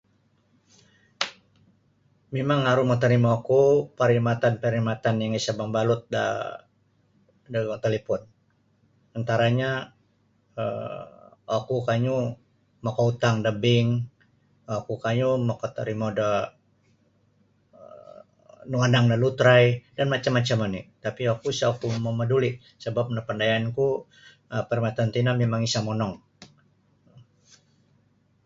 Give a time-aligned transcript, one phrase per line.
[2.33, 3.63] Mimang aru motorimoku
[3.97, 6.25] perkhidmatan-perkhidmatan yang isa' mabalut da
[7.85, 8.21] talipon
[9.17, 9.73] antaranyo
[10.61, 11.07] um
[11.57, 12.17] oku kanyu
[12.85, 13.89] makautang da bank
[14.79, 16.29] oku kanyu makatorimo da
[17.79, 19.65] um nuwanang da lotrai
[19.95, 23.87] dan macam-macam oni' tapi' oku isa' oku mamaduli' sabap napandayanku
[24.53, 26.13] um perkhidmatan tino mimang isa' monong.